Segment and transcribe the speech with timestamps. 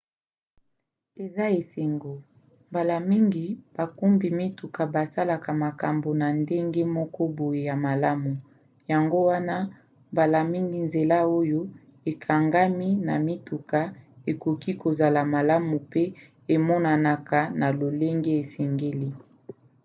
[1.23, 2.13] eza esengo
[2.69, 8.33] mbala mingi bakumbi mituka basalaka makambo na ndenge moko boye ya malamu;
[8.91, 9.55] yango wana
[10.11, 11.61] mbala mingi nzela oyo
[12.11, 13.79] ekangami na mituka
[14.31, 16.03] ekoki kozala malamu mpe
[16.55, 19.09] emonanaka na lolenge esengeli